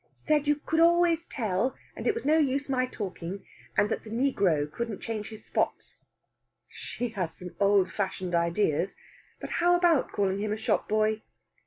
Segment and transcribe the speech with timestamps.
[0.15, 3.45] "Said you could always tell, and it was no use my talking,
[3.77, 6.01] and the negro couldn't change his spots."
[6.67, 8.95] "She has some old fashioned ideas.
[9.39, 11.21] But how about calling him a shop boy?"